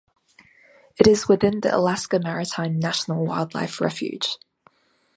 [0.97, 4.39] It is within the Alaska Maritime National Wildlife Refuge.